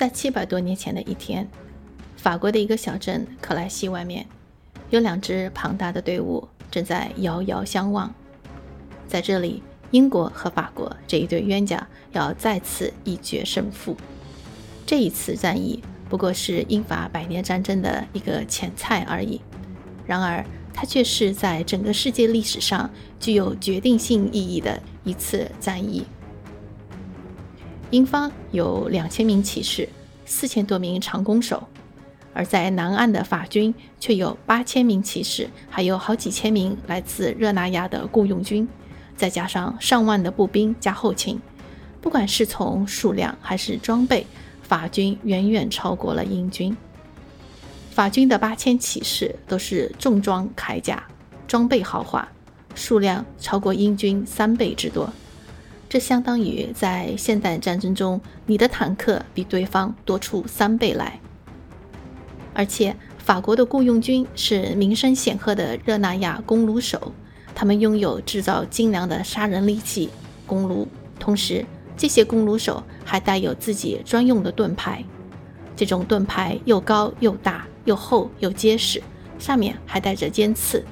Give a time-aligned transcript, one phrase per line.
[0.00, 1.46] 在七百多年前的一天，
[2.16, 4.26] 法国的一个小镇克莱西外面，
[4.88, 8.10] 有两支庞大的队伍正在遥遥相望。
[9.06, 13.94] 在这里，英国和法国这一对冤家要再次一决胜负。
[14.86, 19.38] 这一次战役不过是英法百年战争的一个前菜而已，
[20.06, 20.42] 然而
[20.72, 22.88] 它却是在整个世界历史上
[23.18, 26.06] 具有决定性意义的一次战役。
[27.90, 29.88] 英方有两千名骑士，
[30.24, 31.66] 四千多名长弓手，
[32.32, 38.68] 而在南岸的法军却有八千名骑士，还有好几千名来自热那亚的雇佣军，
[39.16, 41.40] 再加上上万的步兵加后勤。
[42.00, 44.24] 不管是从数量还是装备，
[44.62, 46.76] 法军远远超过了英军。
[47.90, 51.02] 法军的八千骑士都是重装铠甲，
[51.48, 52.26] 装备豪华，
[52.76, 55.12] 数量超过英军三倍之多。
[55.90, 61.18] 这相当于在现代战争中，你的坦克比对方多出三倍来。
[62.54, 67.12] 而且，法国的雇佣军是名声显赫的热那亚弓弩手，
[67.56, 70.10] 他们拥有制造精良的杀人利器——
[70.46, 70.86] 弓弩。
[71.18, 71.66] 同时，
[71.96, 75.04] 这些弓弩手还带有自己专用的盾牌。
[75.74, 79.02] 这种盾牌又高又大，又厚又结实，
[79.40, 80.84] 上面还带着尖刺。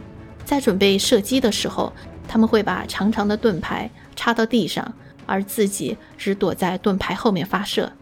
[0.45, 1.93] 在准备射击的时候，
[2.27, 3.89] 他们会把长长的盾牌。
[4.19, 4.95] 插到地上，
[5.27, 7.93] 而自己只躲在盾牌后面发射，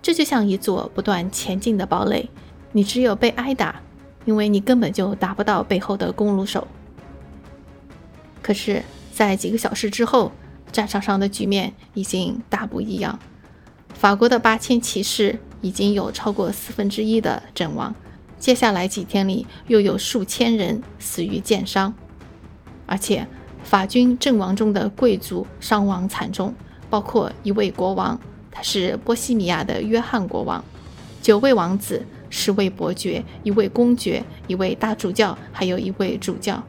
[0.00, 2.30] 这就像一座不断前进的堡垒。
[2.70, 3.80] 你只有被挨打，
[4.24, 6.68] 因为你根本就打不到背后的弓弩手。
[8.40, 10.30] 可是，在几个小时之后，
[10.70, 13.18] 战场上的局面已经大不一样。
[13.94, 17.92] 法国的八千骑士已经有超过四分之一的阵亡，
[18.38, 21.92] 接下来几天里又有数千人死于箭伤，
[22.86, 23.26] 而且。
[23.68, 26.54] 法军阵亡中的贵族伤亡惨重，
[26.88, 28.18] 包括一位国王，
[28.50, 30.64] 他是波西米亚的约翰国王，
[31.20, 36.64] 九位王子，十位伯爵，一位公爵，一位大主教，还有一位主教。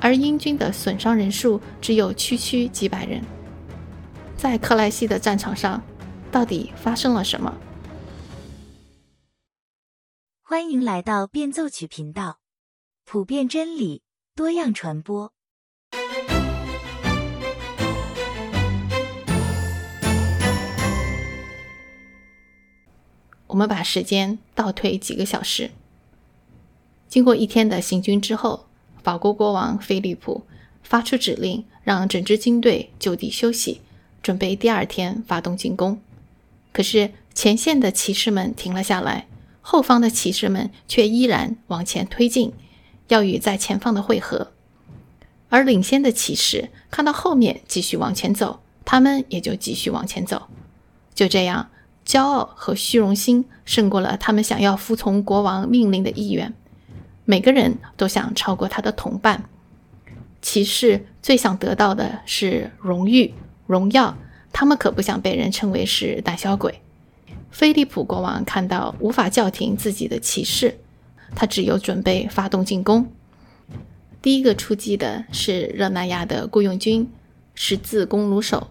[0.00, 3.22] 而英军的损伤人数只有区区几百人。
[4.34, 5.82] 在克莱西的战场上，
[6.32, 7.54] 到底发生了什么？
[10.40, 12.38] 欢迎来到变奏曲频道，
[13.04, 14.00] 普遍真理，
[14.34, 15.33] 多样传播。
[23.54, 25.70] 我们把时间倒退几个小时。
[27.08, 28.66] 经过一天的行军之后，
[29.00, 30.42] 法国国王菲利普
[30.82, 33.80] 发出指令，让整支军队就地休息，
[34.20, 36.00] 准备第二天发动进攻。
[36.72, 39.28] 可是前线的骑士们停了下来，
[39.60, 42.52] 后方的骑士们却依然往前推进，
[43.06, 44.50] 要与在前方的会合。
[45.48, 50.48] 而领先的骑士看到后面继续往前走，他们也就继续往前走。
[51.14, 51.70] 就这样。
[52.06, 56.52] 骄傲和虚荣心胜过了他们想要服从国王命令的意愿。
[57.24, 59.44] 每个人都想超过他的同伴。
[60.42, 63.32] 骑士最想得到的是荣誉、
[63.66, 64.16] 荣耀，
[64.52, 66.82] 他们可不想被人称为是胆小鬼。
[67.50, 70.76] 菲利普国王看到无法叫停自己的骑士，
[71.34, 73.10] 他只有准备发动进攻。
[74.20, 77.10] 第一个出击的是热那亚的雇佣军
[77.54, 78.68] 十字弓弩手。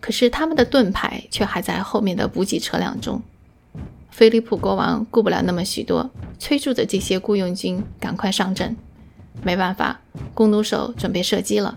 [0.00, 3.22] 可是他们的盾牌却还在后面的补给车辆中。
[4.10, 8.76] 菲利普国王顾不了那么许多，催促着这些雇佣军赶快上阵。
[9.42, 10.00] 没办法，
[10.34, 11.76] 弓弩手准备射击了。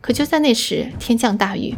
[0.00, 1.74] 可就在那时，天降大雨，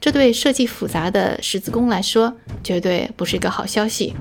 [0.00, 2.34] 这对设计复杂的十字弓来说，
[2.64, 4.14] 绝对不是一个好消息。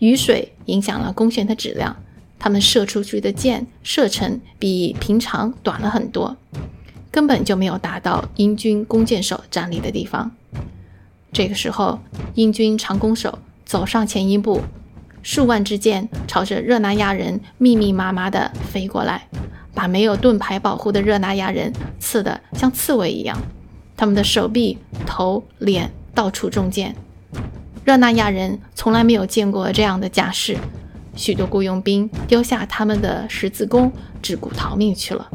[0.00, 1.96] 雨水影响了弓弦的质量，
[2.38, 6.36] 他们射出去的箭射程比平常短了很多。
[7.10, 10.30] 根本就没有达到英军弓箭手站立的地方。
[11.32, 12.00] 这个时候，
[12.34, 14.62] 英军长弓手走上前一步，
[15.22, 19.28] 数万支箭朝着热那亚人密密麻麻地飞过来，
[19.74, 23.40] 把没有盾牌保护的热那亚人刺得像刺猬一样。
[23.96, 26.96] 他们的手臂、头、脸到处中箭。
[27.84, 30.56] 热那亚人从来没有见过这样的架势，
[31.14, 33.92] 许多雇佣兵丢下他们的十字弓，
[34.22, 35.30] 只顾逃命去了。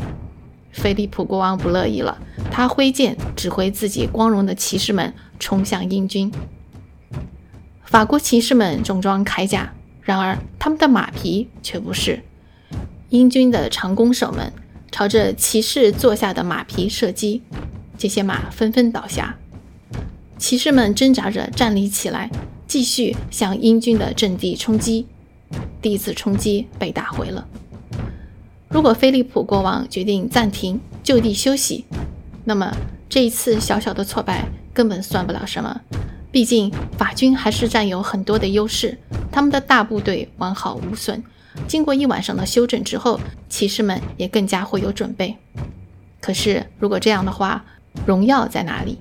[0.75, 6.31] 菲利普国王不乐意了，他挥剑指挥自己光荣的骑士们冲向英军。
[7.86, 12.22] 法国骑士们重装铠甲，然而他们的马匹却不是。
[13.10, 14.51] 英军的长弓手们
[14.92, 17.42] 朝着骑士坐下的马匹射击，
[17.98, 19.38] 这些马纷纷倒下。
[20.38, 22.30] 骑士们挣扎着站立起来，
[22.68, 25.07] 继续向英军的阵地冲击。
[25.81, 27.48] 第一次冲击被打回了。
[28.75, 31.86] 如果菲利普国王决定暂停就地休息，
[32.44, 32.75] 那么
[33.07, 35.80] 这一次小小的挫败根本算不了什么，
[36.30, 38.98] 毕竟法军还是占有很多的优势，
[39.31, 41.24] 他们的大部队完好无损。
[41.69, 43.18] 经过一晚上的休整之后，
[43.48, 45.38] 骑士们也更加会有准备。
[46.19, 47.63] 可是，如果这样的话，
[48.06, 49.00] 荣耀在哪里？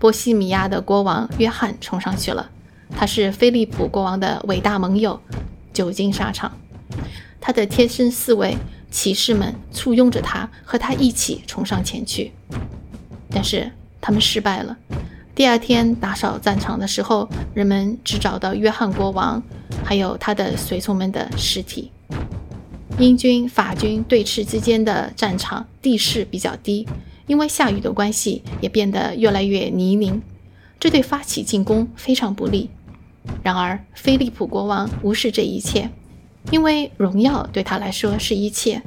[0.00, 2.50] 波西米亚的国王约翰冲上去了，
[2.96, 5.20] 他是菲利普国王的伟大盟友，
[5.72, 6.50] 久经沙场。
[7.42, 8.54] 他的贴身侍卫
[8.90, 12.32] 骑士们簇拥着他，和他一起冲上前去。
[13.30, 13.70] 但是
[14.00, 14.76] 他们失败了。
[15.34, 19.42] 第二天打扫战场的时候，人们只找到约翰国王
[19.84, 21.90] 还有他的随从们的尸体。
[22.98, 26.86] 英军、法军对峙之间的战场地势比较低，
[27.26, 30.20] 因为下雨的关系，也变得越来越泥泞，
[30.78, 32.68] 这对发起进攻非常不利。
[33.42, 35.90] 然而，菲利普国王无视这一切，
[36.50, 38.82] 因为荣耀对他来说是一切，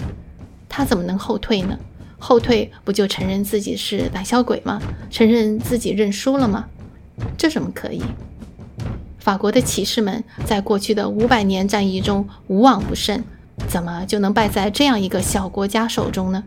[0.67, 1.77] 他怎么能后退呢？
[2.17, 4.81] 后退不就承认自己是胆小鬼吗？
[5.11, 6.65] 承认自己认输了吗？
[7.37, 8.01] 这怎么可以？
[9.19, 13.23] 法国的骑士们在过去的五百年战役中无往不胜。
[13.67, 16.43] 怎么就能败在这样一个小国家手中呢？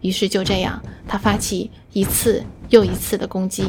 [0.00, 3.64] 于是就这样，他发起一次又一次的攻击，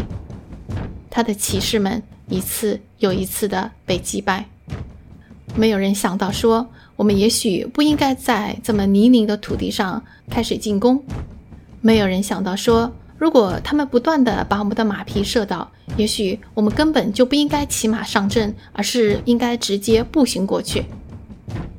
[1.10, 4.46] 他的骑士们一次又一次的被击败。
[5.56, 11.04] 没有人想到说，我们也许不应该在这么泥泞的土地上开始进攻。
[11.82, 20.86] 没有人想到说，如果他们不断的把我们的马匹射倒，也许我们根本就不应该骑马上阵，而是应该直接步行过去。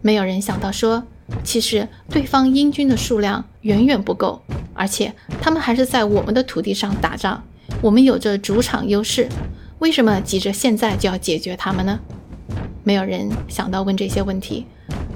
[0.03, 1.03] 没有人想到说，
[1.45, 4.43] 其实对方英军的数量远远不够，
[4.75, 7.43] 而且他们还是在我们的土地上打仗，
[7.81, 9.29] 我们有着主场优势，
[9.79, 12.01] 为什么急着现在就要解决他们呢？
[12.83, 14.67] 没有人想到问这些问题，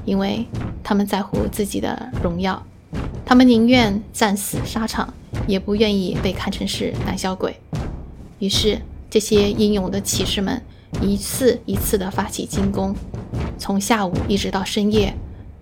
[0.05, 0.47] 因为
[0.83, 2.63] 他们在乎自己的荣耀，
[3.25, 5.13] 他们宁愿战死沙场，
[5.47, 7.57] 也不愿意被看成是胆小鬼。
[8.39, 10.61] 于是，这些英勇的骑士们
[11.01, 12.95] 一次一次地发起进攻。
[13.59, 15.15] 从下午一直到深夜，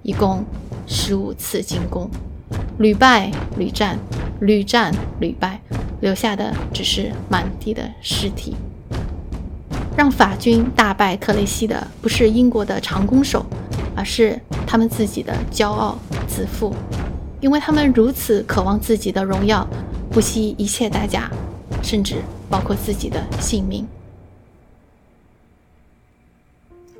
[0.02, 0.44] 一共
[0.86, 2.10] 十五次进攻，
[2.78, 3.96] 屡败屡战，
[4.40, 5.60] 屡战屡败，
[6.00, 8.56] 留下的只是满地的尸体。
[9.96, 13.44] 让法军大败特雷西的不是英国的长弓手，
[13.94, 16.74] 而是他们自己的骄傲自负，
[17.40, 19.68] 因为他们如此渴望自己的荣耀，
[20.10, 21.30] 不惜一切代价，
[21.82, 22.16] 甚至
[22.48, 23.86] 包括自己的性命。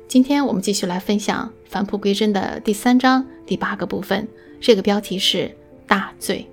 [0.07, 4.27] 今天我们继续来分享《返璞归真》的第三章第八个部分，
[4.61, 5.51] 这个标题是
[5.87, 6.47] “大罪”。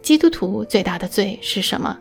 [0.00, 1.98] 基督徒最大的罪是什么？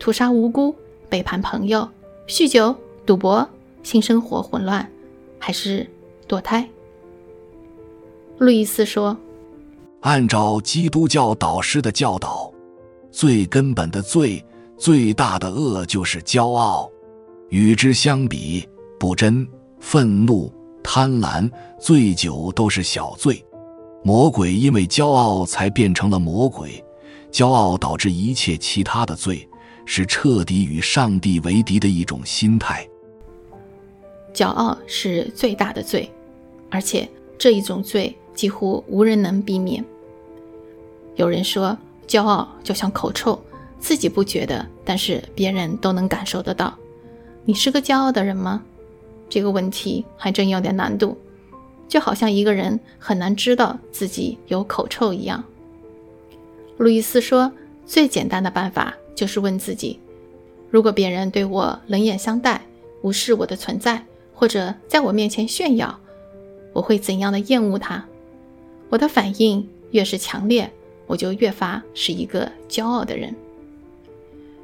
[0.00, 0.74] 屠杀无辜、
[1.08, 1.88] 背叛朋友、
[2.26, 2.74] 酗酒、
[3.04, 3.48] 赌博、
[3.82, 4.90] 性生活混乱，
[5.38, 5.88] 还是
[6.26, 6.68] 堕胎？
[8.38, 9.16] 路易斯说
[10.00, 12.50] ：“按照基督教导师的教导，
[13.10, 14.44] 最根本的罪、
[14.78, 16.90] 最大的恶就是骄傲。
[17.50, 18.66] 与之相比，
[18.98, 19.46] 不真。”
[19.78, 20.50] 愤怒、
[20.82, 21.48] 贪婪、
[21.78, 23.44] 醉酒都是小罪。
[24.02, 26.82] 魔鬼因为骄傲才变成了魔鬼，
[27.30, 29.46] 骄傲导致一切其他的罪，
[29.84, 32.86] 是彻底与上帝为敌的一种心态。
[34.32, 36.10] 骄傲是最大的罪，
[36.70, 37.08] 而且
[37.38, 39.84] 这一种罪几乎无人能避免。
[41.16, 41.76] 有人说，
[42.06, 43.40] 骄傲就像口臭，
[43.78, 46.76] 自己不觉得，但是别人都能感受得到。
[47.44, 48.62] 你是个骄傲的人吗？
[49.28, 51.16] 这个问题还真有点难度，
[51.88, 55.44] 就好像一个人很难知道自己有口臭一样。
[56.76, 57.52] 路易斯说
[57.86, 59.98] ：“最简单的办法就是问自己，
[60.70, 62.60] 如果别人对我冷眼相待、
[63.02, 64.04] 无视我的存在，
[64.34, 65.98] 或者在我面前炫耀，
[66.72, 68.04] 我会怎样的厌恶他？
[68.88, 70.70] 我的反应越是强烈，
[71.06, 73.34] 我就越发是一个骄傲的人。”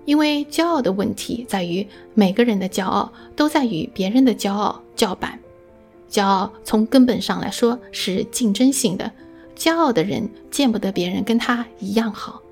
[0.06, 5.38] 因为骄傲的问题在于，每个人的骄傲都在与别人的骄傲叫板。
[6.10, 9.12] 骄傲从根本上来说是竞争性的，
[9.56, 12.42] 骄傲的人见不得别人跟他一样好。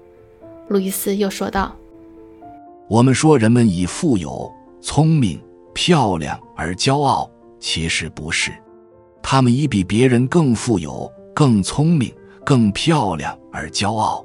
[0.69, 1.75] 路易斯又说道
[2.89, 5.39] ：“我们说人们以富有、聪明、
[5.75, 7.31] 漂亮而骄傲，
[7.61, 8.51] 其实不是，
[9.23, 12.11] 他们以比别人更富有、更聪明、
[12.45, 14.25] 更漂亮而骄傲。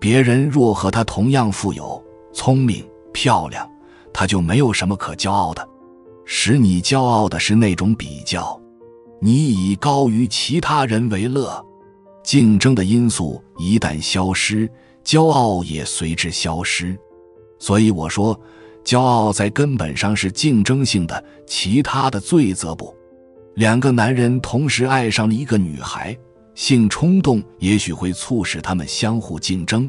[0.00, 2.02] 别人若和他同样富有。”
[2.34, 2.82] 聪明
[3.12, 3.70] 漂亮，
[4.10, 5.68] 他就没有什么可骄傲的。
[6.24, 8.58] 使你骄傲的是那种比较，
[9.20, 11.62] 你以高于其他人为乐。
[12.24, 14.66] 竞争的因素一旦消失，
[15.04, 16.98] 骄傲也随之消失。
[17.62, 18.36] 所以我说，
[18.84, 22.92] 骄傲在根本上是竞争性的，其他的罪则不。
[23.54, 26.18] 两个男人同时爱上了一个女孩，
[26.56, 29.88] 性冲动也许会促使他们相互竞争，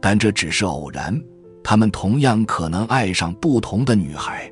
[0.00, 1.14] 但这只是偶然。
[1.62, 4.50] 他们同样可能爱上不同的女孩。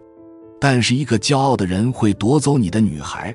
[0.61, 3.35] 但是，一个骄傲的人会夺走你的女孩，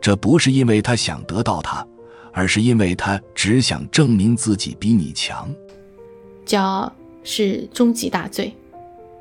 [0.00, 1.86] 这不是因为他想得到她，
[2.32, 5.48] 而是因为他只想证明自己比你强。
[6.44, 8.52] 骄傲是终极大罪。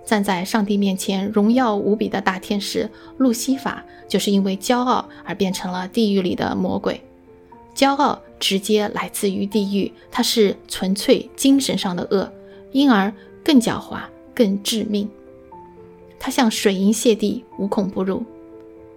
[0.05, 7.01] 站在上帝面前荣耀无比的大天使路西法，就是因为骄傲而变成了地狱里的魔鬼。
[7.73, 12.31] 骄傲直接来自于地狱，它是纯粹精神上的恶，
[12.71, 13.11] 因而
[13.43, 14.01] 更狡猾、
[14.35, 15.09] 更致命。
[16.19, 18.23] 它像水银泻地，无孔不入。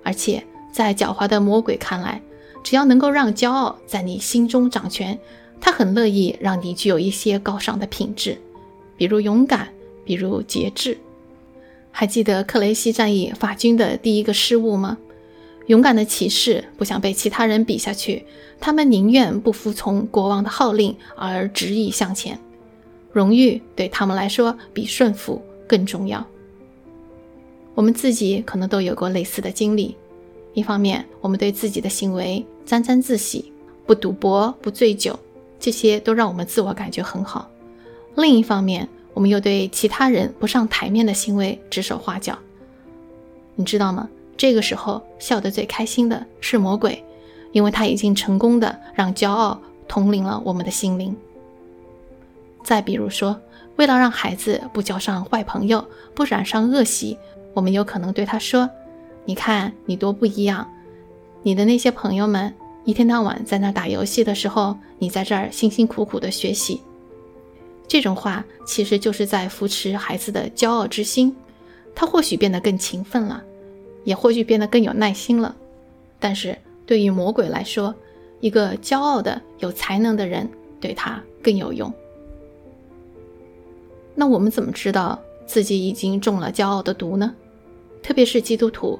[0.02, 2.20] 而且在狡猾的魔鬼看来，
[2.62, 5.18] 只要能够让骄傲在你心中掌权，
[5.60, 8.38] 他很乐意让你具有一些高尚的品质，
[8.96, 9.68] 比如勇敢。
[10.06, 10.96] 比如节制，
[11.90, 14.96] 还记得克雷西战役法军的第一个失误吗？
[15.66, 18.24] 勇敢的骑士不想被其他人比下去，
[18.60, 22.38] 他们宁愿不服从国王的号令而执意向前。
[23.12, 26.24] 荣誉对他们来说比顺服更重要。
[27.74, 29.96] 我们自己可能都有过类似的经历：
[30.54, 33.52] 一方面，我们对自己的行为沾沾自喜，
[33.84, 35.18] 不赌博、不醉酒，
[35.58, 37.50] 这些都让我们自我感觉很好；
[38.14, 42.38] 另一方面，我们又对其他人不上台面的行为指手画脚，
[43.54, 44.06] 你知道吗？
[44.36, 47.02] 这个时候笑得最开心的是魔鬼，
[47.50, 49.58] 因为他已经成功的让骄傲
[49.88, 51.16] 统领了我们的心灵。
[52.62, 53.40] 再比如说，
[53.76, 55.82] 为了让孩子不交上坏朋友，
[56.14, 57.16] 不染上恶习，
[57.54, 58.68] 我们有可能对他说
[59.24, 60.70] ：“你看你多不一样，
[61.42, 62.52] 你的那些朋友们
[62.84, 66.82] 一天到晚在那打游戏的时候，你在这儿辛辛苦苦的学习。”
[67.88, 71.34] 这种话其实就是在扶持孩子的骄傲之心，
[71.94, 73.42] 他或许变得更勤奋了，
[74.04, 75.54] 也或许变得更有耐心了。
[76.18, 77.94] 但是对于魔鬼来说，
[78.40, 80.48] 一个骄傲的、有才能的人
[80.80, 81.92] 对他更有用。
[84.14, 87.34] 那我们怎么知道自己已经中了骄傲的毒呢？
[88.02, 88.98] 特别是基督徒，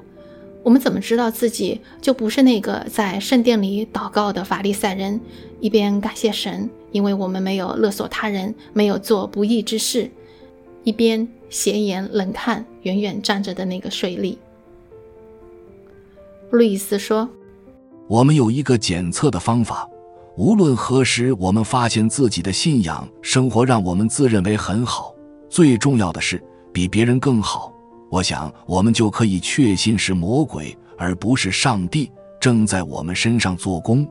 [0.67, 5.17] 我们怎么知道自己就不是那个在圣殿里祷告的法利赛人，
[5.61, 6.69] 一边感谢神？
[6.91, 10.11] 因为我们没有勒索他人，没有做不义之事，
[10.83, 14.35] 一边斜眼冷看远远站着的那个税吏。
[16.49, 17.29] 路易斯说
[18.09, 19.89] ：“我们有一个检测的方法，
[20.35, 25.15] 无论何时我们发现自己的信仰生活让我们自认为很好，
[25.47, 26.43] 最重要的是
[26.73, 27.71] 比别人更好，
[28.09, 34.07] 我想我们就可以确信是魔鬼而不是上帝正在我们身上做工。”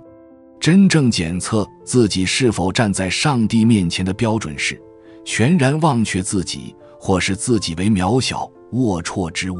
[0.59, 4.81] 真正检测自己是否站在上帝面前的标准是，
[5.25, 9.59] 全然忘却自己，或是自己为渺小、龌龊之物。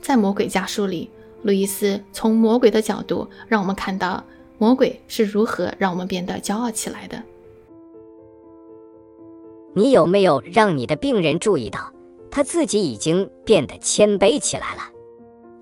[0.00, 1.10] 在《魔鬼家书》里，
[1.42, 4.24] 路易斯从魔鬼的角度让我们看到
[4.56, 7.22] 魔鬼是如何让我们变得骄傲起来的。
[9.74, 11.92] 你有没有让你的病人注意到，
[12.34, 14.82] 他自己已经变得谦卑起来了？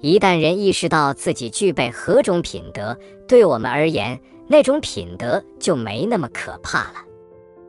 [0.01, 2.97] 一旦人意识到自己具备何种品德，
[3.29, 6.95] 对我们而言，那种品德就没那么可怕了。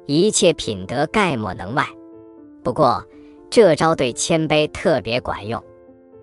[0.05, 1.85] 一切品德概莫能外。
[2.63, 3.05] 不过，
[3.49, 5.61] 这招对谦卑特别管用。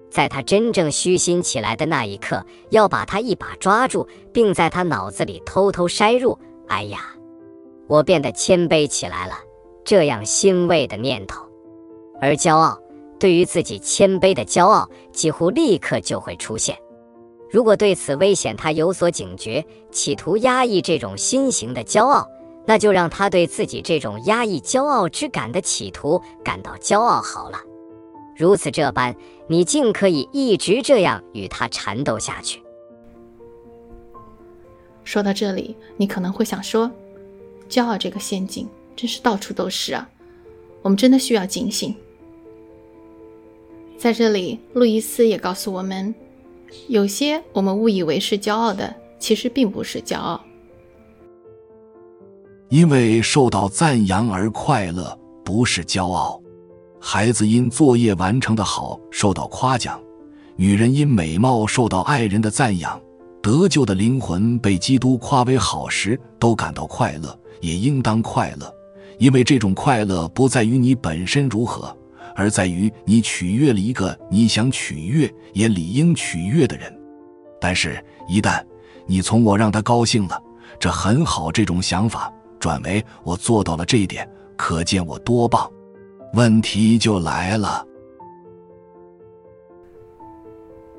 [0.09, 7.15] 在他真正虚心起来的那一刻，要把他一把抓住，并在他脑子里偷偷筛入“哎呀，
[7.89, 9.35] 我变得谦卑起来了”
[9.85, 11.45] 这样欣慰的念头，
[12.21, 12.79] 而骄傲。
[13.19, 16.75] 对于自己谦卑的骄傲，几乎立刻就会出现。
[17.51, 22.27] 如果对此危险他有所警觉，企图压抑这种新型的骄傲，
[22.65, 27.59] 那就让他对自己这种压抑骄傲之感的企图感到骄傲好了。
[28.37, 29.15] 如此这般，
[29.49, 32.63] 你尽可以一直这样与他缠斗下去。
[35.05, 36.91] 说到这里，你可能会想说
[37.69, 40.09] ：“骄傲这个陷阱真是到处都是啊！
[40.81, 41.95] 我们真的需要警醒。”
[44.01, 46.15] 在这里，路易斯也告诉我们，
[46.89, 50.41] 有些我们误以为是骄傲的，其实并不是骄傲。
[52.71, 55.15] 因为受到赞扬而快乐，
[55.45, 56.41] 不是骄傲。
[56.99, 60.01] 孩子因作业完成的好受到夸奖，
[60.57, 62.99] 女人因美貌受到爱人的赞扬，
[63.43, 68.75] 得救的灵魂被基督夸为好时，都感到快乐，也应当快乐，
[69.19, 71.95] 因为这种快乐不在于你本身如何。
[72.35, 76.93] 而在于你取悦了一个你想取悦也理应取悦的人，
[77.61, 78.65] 但是，一旦
[79.07, 80.43] 你从我让他高兴了，
[80.79, 85.71] 这很好这种想法转为我做到了这一点，可见我多棒。
[86.35, 87.85] 问题就来了：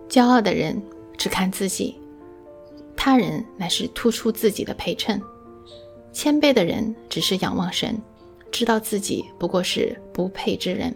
[0.09, 0.81] 骄傲的人
[1.17, 1.97] 只看自己，
[2.97, 5.17] 他人乃是突出自己的陪衬；
[6.11, 7.97] 谦卑的人只是仰望神，
[8.51, 10.93] 知道自己不过是不配之人，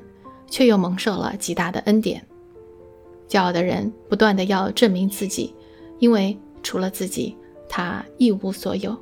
[0.47, 2.25] 却又蒙受了极大的恩典。
[3.27, 5.53] 骄傲的人不断的要证明自己，
[5.99, 7.35] 因为除了自己，
[7.67, 8.95] 他一无所有。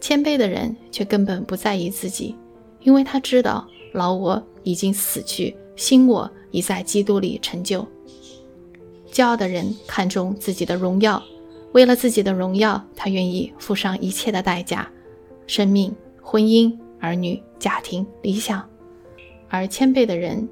[0.00, 2.34] 谦卑的人却根本不在意自己，
[2.80, 7.86] 因为他知道老我已经死去，新我已在基督里成就。
[9.12, 11.22] 骄傲的人看重自己的荣耀，
[11.72, 14.88] 为了自己的荣耀，他愿意付上一切的代价：
[15.46, 18.64] 生命、婚姻、儿女、家庭、理想。
[19.48, 20.48] 而谦卑的人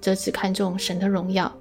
[0.00, 1.52] 则只看重神的荣耀，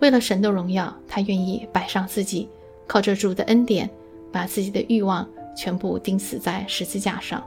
[0.00, 2.48] 为了神的荣耀，他愿意摆上自己，
[2.86, 3.88] 靠着主的恩典，
[4.30, 5.28] 把自己的欲望。
[5.54, 7.44] 全部钉死在十字架上。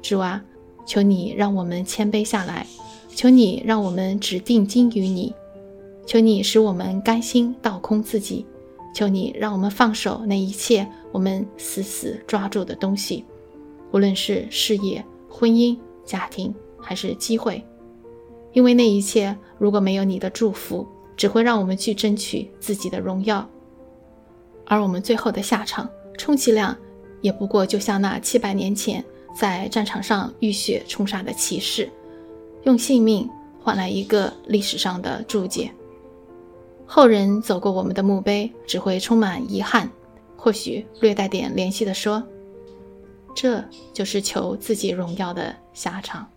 [0.00, 0.40] 主啊，
[0.86, 2.64] 求你让我们谦卑下来，
[3.08, 5.34] 求你让我们只定睛于你，
[6.06, 8.46] 求你使我们甘心倒空自己，
[8.94, 13.24] 求你让我们放手那一切我们死死抓住的东西，
[13.90, 17.60] 无论是事业、婚姻、家庭还是机会，
[18.54, 23.46] 因为那一切如果没有你的祝福，只会让我们去争取自己的荣耀，
[24.64, 26.74] 而我们最后的下场，充其量。
[27.20, 29.02] 也不过就像那七百年前
[29.34, 31.88] 在战场上浴血冲杀的骑士，
[32.64, 33.26] 用性命
[33.62, 35.70] 换来一个历史上的注解。
[36.84, 39.90] 后人走过我们的墓碑，只会充满遗憾，
[40.36, 42.22] 或许略带点怜惜地说
[43.34, 46.28] ：“这就是求自己荣耀的下场。”